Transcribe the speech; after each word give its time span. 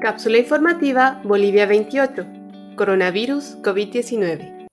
Cápsula 0.00 0.38
informativa 0.38 1.20
Bolivia 1.24 1.66
28. 1.66 2.26
Coronavirus 2.74 3.58
COVID-19. 3.60 4.66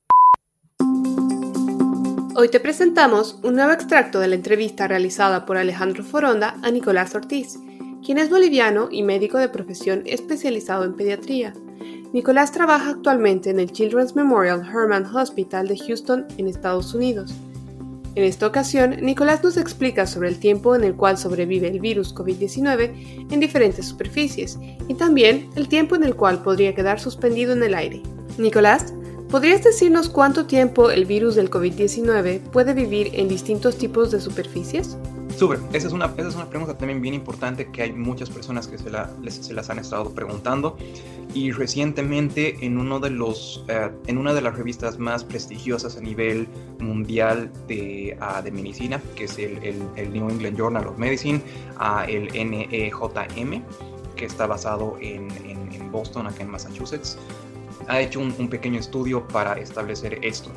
Hoy 2.33 2.47
te 2.47 2.61
presentamos 2.61 3.37
un 3.43 3.55
nuevo 3.55 3.73
extracto 3.73 4.21
de 4.21 4.29
la 4.29 4.35
entrevista 4.35 4.87
realizada 4.87 5.45
por 5.45 5.57
Alejandro 5.57 6.05
Foronda 6.05 6.55
a 6.63 6.71
Nicolás 6.71 7.13
Ortiz, 7.13 7.59
quien 8.05 8.19
es 8.19 8.29
boliviano 8.29 8.87
y 8.89 9.03
médico 9.03 9.37
de 9.37 9.49
profesión 9.49 10.03
especializado 10.05 10.85
en 10.85 10.95
pediatría. 10.95 11.53
Nicolás 12.13 12.53
trabaja 12.53 12.91
actualmente 12.91 13.49
en 13.49 13.59
el 13.59 13.73
Children's 13.73 14.15
Memorial 14.15 14.61
Hermann 14.61 15.13
Hospital 15.13 15.67
de 15.67 15.77
Houston, 15.77 16.25
en 16.37 16.47
Estados 16.47 16.93
Unidos. 16.93 17.33
En 18.17 18.23
esta 18.23 18.47
ocasión, 18.47 18.95
Nicolás 18.99 19.43
nos 19.43 19.57
explica 19.57 20.07
sobre 20.07 20.29
el 20.29 20.39
tiempo 20.39 20.75
en 20.75 20.83
el 20.83 20.95
cual 20.95 21.19
sobrevive 21.19 21.67
el 21.67 21.79
virus 21.79 22.15
COVID-19 22.15 23.27
en 23.31 23.39
diferentes 23.39 23.85
superficies 23.85 24.57
y 24.87 24.95
también 24.95 25.51
el 25.55 25.67
tiempo 25.67 25.95
en 25.95 26.03
el 26.03 26.15
cual 26.15 26.41
podría 26.41 26.73
quedar 26.73 26.99
suspendido 26.99 27.53
en 27.53 27.61
el 27.61 27.75
aire. 27.75 28.01
Nicolás, 28.39 28.91
¿podrías 29.29 29.63
decirnos 29.63 30.09
cuánto 30.09 30.47
tiempo 30.47 30.89
el 30.89 31.05
virus 31.05 31.35
del 31.35 31.51
COVID-19 31.51 32.39
puede 32.49 32.73
vivir 32.73 33.11
en 33.13 33.27
distintos 33.27 33.77
tipos 33.77 34.09
de 34.09 34.19
superficies? 34.19 34.97
Súper, 35.37 35.59
esa 35.71 35.85
es, 35.85 35.93
una, 35.93 36.05
esa 36.17 36.29
es 36.29 36.35
una 36.35 36.49
pregunta 36.49 36.75
también 36.75 36.99
bien 36.99 37.13
importante 37.13 37.69
que 37.71 37.83
hay 37.83 37.93
muchas 37.93 38.27
personas 38.27 38.67
que 38.67 38.79
se, 38.79 38.89
la, 38.89 39.07
se 39.29 39.53
las 39.53 39.69
han 39.69 39.77
estado 39.77 40.11
preguntando. 40.11 40.75
Y 41.31 41.51
recientemente 41.51 42.65
en, 42.65 42.79
uno 42.79 42.99
de 42.99 43.11
los, 43.11 43.63
eh, 43.67 43.91
en 44.07 44.17
una 44.17 44.33
de 44.33 44.41
las 44.41 44.57
revistas 44.57 44.97
más 44.97 45.23
prestigiosas 45.23 45.95
a 45.95 46.01
nivel 46.01 46.47
mundial 46.79 47.51
de, 47.67 48.17
uh, 48.19 48.41
de 48.41 48.49
medicina, 48.49 48.99
que 49.15 49.25
es 49.25 49.37
el, 49.37 49.59
el, 49.95 50.11
New 50.11 50.27
England 50.27 50.57
Journal 50.57 50.87
of 50.87 50.97
Medicine, 50.97 51.39
uh, 51.79 52.09
el 52.09 52.29
NEJM, 52.29 53.61
que 54.15 54.25
está 54.25 54.47
basado 54.47 54.97
en, 54.99 55.29
en, 55.45 55.91
Boston, 55.91 56.25
acá 56.25 56.41
en 56.41 56.49
Massachusetts, 56.49 57.15
ha 57.87 58.01
hecho 58.01 58.19
un 58.19 58.49
pequeño 58.49 58.79
estudio 58.79 59.25
para 59.27 59.53
establecer 59.53 60.17
esto 60.23 60.51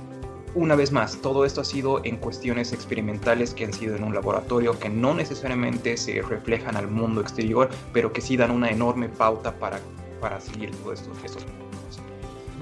una 0.55 0.75
vez 0.75 0.91
más, 0.93 1.17
todo 1.23 1.45
esto 1.45 1.61
ha 1.61 1.65
sido 1.65 2.05
en 2.05 2.17
cuestiones 2.17 2.73
experimentales 2.73 3.55
que 3.55 3.65
han 3.65 3.73
sido 3.73 3.97
en 3.97 4.05
un 4.05 4.15
laboratorio 4.15 4.79
que 4.79 4.89
no 4.89 5.15
necesariamente 5.15 5.97
se 5.97 6.23
reflejan 6.23 6.77
al 6.77 6.89
mundo 6.89 7.21
exterior, 7.21 7.69
pero 7.93 8.13
que 8.13 8.21
sí 8.21 8.37
dan 8.37 8.51
una 8.51 8.71
enorme 8.71 9.09
pauta 9.09 9.59
para, 9.59 9.81
para 10.21 10.41
seguir 10.41 10.71
todos 10.77 11.01
estos, 11.01 11.25
estos 11.25 11.47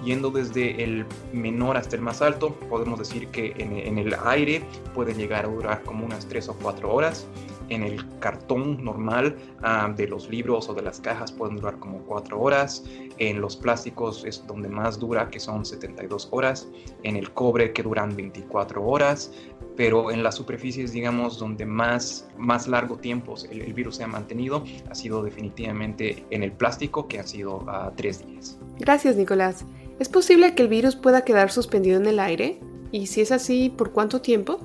Yendo 0.05 0.31
desde 0.31 0.83
el 0.85 1.05
menor 1.33 1.77
hasta 1.77 1.97
el 1.97 2.03
más 2.03 2.23
alto, 2.23 2.55
podemos 2.71 3.01
decir 3.01 3.29
que 3.29 3.53
en, 3.59 3.77
en 3.77 3.99
el 3.99 4.15
aire 4.27 4.63
puede 4.95 5.13
llegar 5.13 5.45
a 5.45 5.49
durar 5.49 5.83
como 5.83 6.07
unas 6.07 6.27
3 6.29 6.51
o 6.51 6.55
4 6.55 6.93
horas 6.93 7.27
en 7.69 7.83
el 7.83 8.19
cartón 8.19 8.83
normal 8.85 9.37
ah, 9.63 9.93
de 9.95 10.07
los 10.09 10.29
libros 10.29 10.69
o 10.69 10.75
de 10.75 10.83
las 10.83 11.01
cajas 11.01 11.33
pueden 11.33 11.57
durar 11.57 11.79
como 11.79 11.99
4 12.05 12.41
horas. 12.41 12.85
En 13.19 13.41
los 13.41 13.57
plásticos 13.57 14.25
es 14.25 14.47
donde 14.47 14.69
más 14.69 14.99
dura, 14.99 15.29
que 15.29 15.41
son 15.41 15.65
72 15.65 16.29
horas. 16.31 16.69
En 17.03 17.17
el 17.17 17.33
cobre, 17.33 17.73
que 17.73 17.83
duran 17.83 18.15
24 18.17 18.85
horas. 18.85 19.33
Pero 19.77 20.11
en 20.11 20.23
las 20.23 20.35
superficies, 20.35 20.93
digamos, 20.93 21.39
donde 21.39 21.65
más, 21.65 22.29
más 22.37 22.67
largo 22.67 22.97
tiempo 22.97 23.35
el, 23.51 23.73
virus 23.73 23.97
se 23.97 24.05
ha 24.05 24.09
mantenido, 24.09 24.65
ha 24.91 24.95
sido 24.95 25.23
definitivamente 25.23 26.25
en 26.31 26.43
el 26.43 26.53
plástico, 26.53 27.07
que 27.07 27.21
ha 27.21 27.27
sido 27.27 27.69
a 27.69 27.93
3 27.95 28.27
días. 28.27 28.59
Gracias, 28.79 29.17
Nicolás. 29.17 29.65
¿Es 30.01 30.09
posible 30.09 30.55
que 30.55 30.63
el 30.63 30.69
virus 30.69 30.97
pueda 30.97 31.23
quedar 31.23 31.51
suspendido 31.51 31.97
en 31.99 32.07
el 32.07 32.19
aire? 32.19 32.59
Y 32.91 33.07
si 33.07 33.21
es 33.21 33.31
así, 33.31 33.71
¿por 33.71 33.93
cuánto 33.93 34.21
tiempo? 34.21 34.61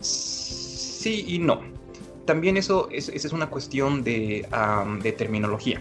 Sí 0.00 1.24
y 1.26 1.38
no 1.38 1.77
también 2.28 2.58
eso 2.58 2.88
es, 2.92 3.08
es 3.08 3.32
una 3.32 3.48
cuestión 3.48 4.04
de, 4.04 4.46
de, 5.02 5.12
terminología. 5.12 5.80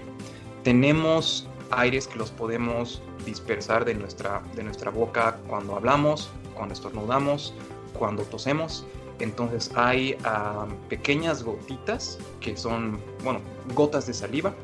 Tenemos 0.63 1.45
aires 1.71 2.07
que 2.07 2.17
los 2.17 2.31
podemos 2.31 3.01
dispersar 3.25 3.83
de 3.83 3.93
nuestra, 3.93 4.41
de 4.55 4.63
nuestra 4.63 4.89
boca 4.89 5.41
cuando 5.49 5.75
hablamos, 5.75 6.29
cuando 6.55 6.73
estornudamos, 6.73 7.53
cuando 7.91 8.23
tosemos. 8.23 8.85
Entonces 9.19 9.71
hay 9.75 10.15
pequeñas 10.87 11.43
gotitas 11.43 12.17
que 12.39 12.55
son, 12.55 12.97
bueno, 13.25 13.41
gotas 13.75 14.07
de 14.07 14.13
saliva 14.13 14.55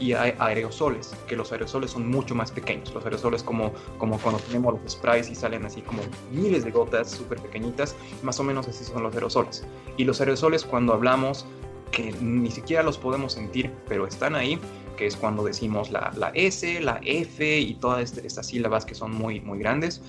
y 0.00 0.14
hay 0.14 0.34
aerosoles, 0.38 1.14
que 1.28 1.36
los 1.36 1.52
aerosoles 1.52 1.90
son 1.90 2.08
mucho 2.08 2.34
más 2.34 2.50
pequeños. 2.50 2.92
Los 2.94 3.04
aerosoles 3.04 3.42
como, 3.42 3.72
como 3.98 4.18
cuando 4.18 4.40
tenemos 4.40 4.80
los 4.80 4.92
sprays 4.92 5.28
y 5.28 5.34
salen 5.34 5.64
así 5.66 5.82
como 5.82 6.02
miles 6.32 6.64
de 6.64 6.70
gotas 6.70 7.10
súper 7.10 7.38
pequeñitas, 7.38 7.94
más 8.22 8.40
o 8.40 8.42
menos 8.42 8.66
así 8.66 8.82
son 8.82 9.02
los 9.02 9.14
aerosoles. 9.14 9.64
Y 9.98 10.04
los 10.04 10.20
aerosoles 10.20 10.64
cuando 10.64 10.94
hablamos, 10.94 11.44
que 11.92 12.12
ni 12.20 12.50
siquiera 12.50 12.82
los 12.82 12.96
podemos 12.96 13.34
sentir, 13.34 13.70
pero 13.86 14.06
están 14.06 14.34
ahí, 14.34 14.58
que 14.96 15.06
es 15.06 15.16
cuando 15.16 15.44
decimos 15.44 15.90
la, 15.90 16.12
la 16.16 16.30
S, 16.34 16.80
la 16.80 17.00
F 17.04 17.58
y 17.58 17.74
todas 17.74 18.02
este, 18.02 18.26
estas 18.26 18.46
sílabas 18.46 18.86
que 18.86 18.94
son 18.94 19.14
muy, 19.14 19.40
muy 19.40 19.58
grandes, 19.58 20.00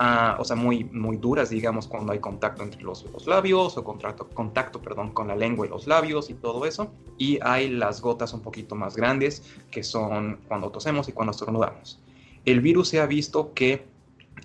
uh, 0.00 0.40
o 0.40 0.44
sea, 0.44 0.56
muy, 0.56 0.84
muy 0.84 1.16
duras, 1.16 1.50
digamos, 1.50 1.86
cuando 1.86 2.12
hay 2.12 2.18
contacto 2.18 2.62
entre 2.62 2.82
los, 2.82 3.04
los 3.12 3.26
labios 3.26 3.76
o 3.76 3.84
contacto, 3.84 4.28
contacto 4.28 4.80
perdón, 4.80 5.12
con 5.12 5.28
la 5.28 5.36
lengua 5.36 5.66
y 5.66 5.70
los 5.70 5.86
labios 5.86 6.30
y 6.30 6.34
todo 6.34 6.66
eso. 6.66 6.92
Y 7.18 7.38
hay 7.42 7.68
las 7.68 8.00
gotas 8.00 8.32
un 8.32 8.40
poquito 8.40 8.74
más 8.74 8.96
grandes, 8.96 9.42
que 9.70 9.82
son 9.82 10.40
cuando 10.48 10.70
tosemos 10.70 11.08
y 11.08 11.12
cuando 11.12 11.32
estornudamos. 11.32 12.00
El 12.44 12.60
virus 12.60 12.88
se 12.88 13.00
ha 13.00 13.06
visto 13.06 13.54
que 13.54 13.86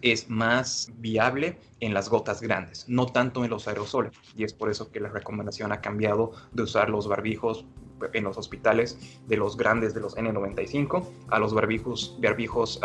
es 0.02 0.30
más 0.30 0.92
viable 0.98 1.58
en 1.80 1.94
las 1.94 2.10
gotas 2.10 2.42
grandes, 2.42 2.86
no 2.88 3.08
tanto 3.08 3.44
en 3.44 3.50
los 3.50 3.68
aerosoles. 3.68 4.14
Y 4.38 4.44
es 4.44 4.54
por 4.54 4.70
eso 4.70 4.92
que 4.92 5.00
la 5.00 5.10
recomendación 5.10 5.72
ha 5.72 5.82
cambiado 5.82 6.32
de 6.54 6.64
usar 6.64 6.90
los 6.90 7.08
barbijos 7.08 7.66
en 8.14 8.24
los 8.24 8.38
hospitales 8.38 8.98
de 9.28 9.38
los 9.38 9.58
grandes 9.58 9.94
de 9.94 10.02
los 10.02 10.16
N95 10.18 11.04
a 11.30 11.40
los 11.40 11.54
barbijos, 11.54 12.18
barbijos 12.22 12.80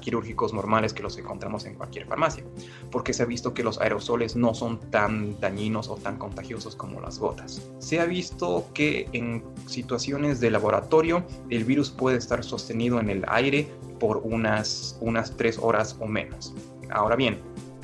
quirúrgicos 0.00 0.52
normales 0.52 0.92
que 0.92 1.02
los 1.02 1.16
encontramos 1.18 1.64
en 1.64 1.74
cualquier 1.74 2.06
farmacia, 2.06 2.44
porque 2.90 3.12
se 3.12 3.22
ha 3.22 3.26
visto 3.26 3.54
que 3.54 3.62
los 3.62 3.80
aerosoles 3.80 4.36
no 4.36 4.54
son 4.54 4.78
tan 4.90 5.38
dañinos 5.40 5.88
o 5.88 5.96
tan 5.96 6.18
contagiosos 6.18 6.76
como 6.76 7.00
las 7.00 7.18
gotas. 7.18 7.68
Se 7.78 8.00
ha 8.00 8.06
visto 8.06 8.66
que 8.74 9.08
en 9.12 9.44
situaciones 9.66 10.40
de 10.40 10.50
laboratorio 10.50 11.24
el 11.50 11.64
virus 11.64 11.90
puede 11.90 12.18
estar 12.18 12.44
sostenido 12.44 13.00
en 13.00 13.10
el 13.10 13.24
aire 13.28 13.68
por 13.98 14.18
unas, 14.18 14.98
unas 15.00 15.36
tres 15.36 15.58
horas 15.58 15.96
o 16.00 16.06
menos. 16.06 16.54
Ahora 16.90 17.16
bien, 17.16 17.38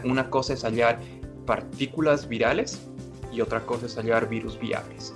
una 0.05 0.31
cosa 0.31 0.55
es 0.55 0.65
hallar 0.65 1.01
partículas 1.47 2.29
virales 2.29 2.81
y 3.33 3.41
otra 3.41 3.65
cosa 3.65 3.87
es 3.87 3.97
hallar 3.97 4.29
virus 4.29 4.59
viables. 4.59 5.15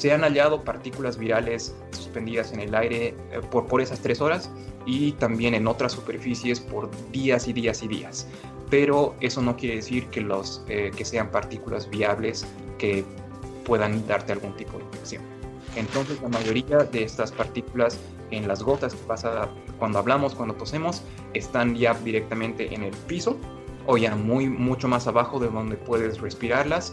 Se 0.00 0.10
han 0.12 0.22
hallado 0.22 0.64
partículas 0.64 1.18
virales 1.18 1.74
suspendidas 1.92 2.54
en 2.54 2.60
el 2.60 2.74
aire 2.74 3.08
eh, 3.32 3.40
por, 3.50 3.82
esas 3.82 4.00
tres 4.00 4.22
horas 4.22 4.50
y 4.86 5.12
también 5.12 5.52
en 5.52 5.66
otras 5.66 5.92
superficies 5.92 6.58
por 6.58 6.88
días 7.12 7.46
y 7.48 7.52
días 7.52 7.82
y 7.82 7.88
días. 7.88 8.26
Pero 8.70 9.14
eso 9.20 9.42
no 9.42 9.58
quiere 9.58 9.76
decir 9.76 10.06
que, 10.06 10.22
los, 10.22 10.64
eh, 10.68 10.90
que 10.96 11.04
sean 11.04 11.30
partículas 11.30 11.90
viables 11.90 12.46
que 12.78 13.04
puedan 13.66 14.06
darte 14.06 14.32
algún 14.32 14.56
tipo 14.56 14.78
de 14.78 14.84
infección. 14.84 15.22
Entonces 15.76 16.18
la 16.22 16.30
mayoría 16.30 16.78
de 16.78 17.02
estas 17.02 17.30
partículas 17.30 17.98
en 18.30 18.48
las 18.48 18.62
gotas 18.62 18.94
que 18.94 19.02
pasa 19.06 19.50
cuando 19.78 19.98
hablamos, 19.98 20.34
cuando 20.34 20.54
tosemos, 20.54 21.02
están 21.34 21.76
ya 21.76 21.92
directamente 21.92 22.74
en 22.74 22.84
el 22.84 22.96
piso 23.06 23.36
o 23.86 23.98
ya 23.98 24.16
muy 24.16 24.48
mucho 24.48 24.88
más 24.88 25.06
abajo 25.06 25.38
de 25.38 25.48
donde 25.48 25.76
puedes 25.76 26.22
respirarlas 26.22 26.90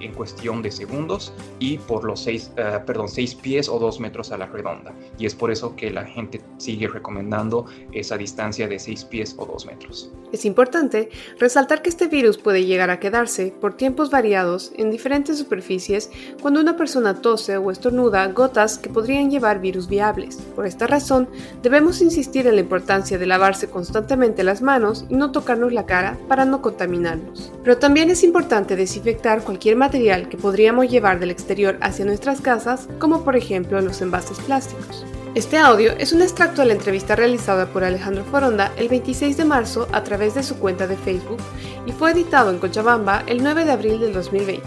en 0.00 0.12
cuestión 0.12 0.62
de 0.62 0.70
segundos 0.70 1.32
y 1.58 1.78
por 1.78 2.04
los 2.04 2.20
seis, 2.20 2.50
uh, 2.52 2.84
perdón, 2.84 3.08
seis 3.08 3.34
pies 3.34 3.68
o 3.68 3.78
dos 3.78 4.00
metros 4.00 4.32
a 4.32 4.38
la 4.38 4.46
redonda. 4.46 4.94
Y 5.18 5.26
es 5.26 5.34
por 5.34 5.50
eso 5.50 5.74
que 5.76 5.90
la 5.90 6.04
gente 6.04 6.40
sigue 6.58 6.88
recomendando 6.88 7.66
esa 7.92 8.16
distancia 8.16 8.68
de 8.68 8.78
seis 8.78 9.04
pies 9.04 9.34
o 9.38 9.46
dos 9.46 9.66
metros. 9.66 10.10
Es 10.32 10.44
importante 10.44 11.08
resaltar 11.38 11.82
que 11.82 11.88
este 11.88 12.08
virus 12.08 12.36
puede 12.36 12.64
llegar 12.64 12.90
a 12.90 13.00
quedarse 13.00 13.54
por 13.60 13.74
tiempos 13.74 14.10
variados 14.10 14.72
en 14.76 14.90
diferentes 14.90 15.38
superficies 15.38 16.10
cuando 16.42 16.60
una 16.60 16.76
persona 16.76 17.20
tose 17.20 17.56
o 17.56 17.70
estornuda 17.70 18.26
gotas 18.28 18.78
que 18.78 18.90
podrían 18.90 19.30
llevar 19.30 19.60
virus 19.60 19.88
viables. 19.88 20.36
Por 20.54 20.66
esta 20.66 20.86
razón, 20.86 21.28
debemos 21.62 22.00
insistir 22.02 22.46
en 22.46 22.56
la 22.56 22.60
importancia 22.60 23.18
de 23.18 23.26
lavarse 23.26 23.68
constantemente 23.68 24.44
las 24.44 24.62
manos 24.62 25.06
y 25.08 25.14
no 25.14 25.32
tocarnos 25.32 25.72
la 25.72 25.86
cara 25.86 26.18
para 26.28 26.44
no 26.44 26.60
contaminarnos. 26.62 27.52
Pero 27.62 27.78
también 27.78 28.10
es 28.10 28.22
importante 28.22 28.76
desinfectar 28.76 29.42
cualquier 29.42 29.76
material 29.86 30.28
que 30.28 30.36
podríamos 30.36 30.88
llevar 30.88 31.20
del 31.20 31.30
exterior 31.30 31.78
hacia 31.80 32.04
nuestras 32.04 32.40
casas, 32.40 32.88
como 32.98 33.22
por 33.22 33.36
ejemplo 33.36 33.80
los 33.80 34.02
envases 34.02 34.36
plásticos. 34.40 35.06
Este 35.36 35.58
audio 35.58 35.92
es 35.96 36.12
un 36.12 36.22
extracto 36.22 36.62
de 36.62 36.66
la 36.66 36.74
entrevista 36.74 37.14
realizada 37.14 37.66
por 37.66 37.84
Alejandro 37.84 38.24
Foronda 38.24 38.72
el 38.76 38.88
26 38.88 39.36
de 39.36 39.44
marzo 39.44 39.86
a 39.92 40.02
través 40.02 40.34
de 40.34 40.42
su 40.42 40.58
cuenta 40.58 40.88
de 40.88 40.96
Facebook 40.96 41.38
y 41.86 41.92
fue 41.92 42.10
editado 42.10 42.50
en 42.50 42.58
Cochabamba 42.58 43.22
el 43.28 43.44
9 43.44 43.64
de 43.64 43.70
abril 43.70 44.00
del 44.00 44.12
2020. 44.12 44.66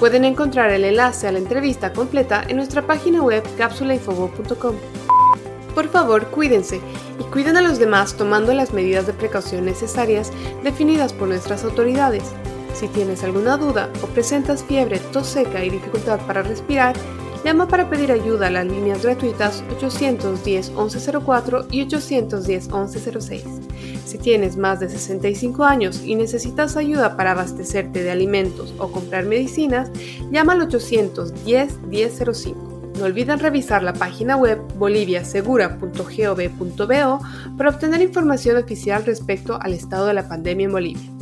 Pueden 0.00 0.24
encontrar 0.24 0.72
el 0.72 0.84
enlace 0.84 1.28
a 1.28 1.32
la 1.32 1.38
entrevista 1.38 1.92
completa 1.92 2.42
en 2.48 2.56
nuestra 2.56 2.82
página 2.82 3.22
web 3.22 3.44
cápsulainfobo.com. 3.56 4.74
Por 5.72 5.88
favor, 5.88 6.26
cuídense 6.32 6.80
y 7.20 7.22
cuiden 7.30 7.56
a 7.58 7.62
los 7.62 7.78
demás 7.78 8.16
tomando 8.16 8.52
las 8.54 8.72
medidas 8.72 9.06
de 9.06 9.12
precaución 9.12 9.64
necesarias 9.66 10.32
definidas 10.64 11.12
por 11.12 11.28
nuestras 11.28 11.62
autoridades. 11.62 12.24
Si 12.74 12.88
tienes 12.88 13.22
alguna 13.22 13.56
duda 13.56 13.90
o 14.02 14.06
presentas 14.06 14.64
fiebre, 14.64 14.98
tos 15.12 15.26
seca 15.26 15.64
y 15.64 15.70
dificultad 15.70 16.20
para 16.26 16.42
respirar, 16.42 16.96
Llama 17.44 17.66
para 17.66 17.90
pedir 17.90 18.12
ayuda 18.12 18.46
a 18.46 18.50
las 18.50 18.66
líneas 18.66 19.02
gratuitas 19.02 19.64
810-1104 19.80 21.66
y 21.72 21.84
810-1106. 21.84 23.42
Si 24.04 24.18
tienes 24.18 24.56
más 24.56 24.78
de 24.78 24.88
65 24.88 25.64
años 25.64 26.02
y 26.04 26.14
necesitas 26.14 26.76
ayuda 26.76 27.16
para 27.16 27.32
abastecerte 27.32 28.04
de 28.04 28.12
alimentos 28.12 28.72
o 28.78 28.92
comprar 28.92 29.24
medicinas, 29.24 29.90
llama 30.30 30.52
al 30.52 30.68
810-1005. 30.68 32.54
No 32.98 33.06
olviden 33.06 33.40
revisar 33.40 33.82
la 33.82 33.94
página 33.94 34.36
web 34.36 34.60
boliviasegura.gov.bo 34.78 37.20
para 37.56 37.70
obtener 37.70 38.02
información 38.02 38.58
oficial 38.58 39.04
respecto 39.04 39.58
al 39.60 39.72
estado 39.72 40.06
de 40.06 40.14
la 40.14 40.28
pandemia 40.28 40.66
en 40.66 40.72
Bolivia 40.72 41.21